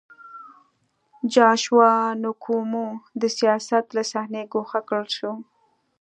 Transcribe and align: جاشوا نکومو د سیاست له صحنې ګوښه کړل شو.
جاشوا 1.33 1.91
نکومو 2.23 2.87
د 3.21 3.23
سیاست 3.37 3.85
له 3.95 4.03
صحنې 4.11 4.43
ګوښه 4.53 4.81
کړل 4.87 5.07
شو. 5.17 5.33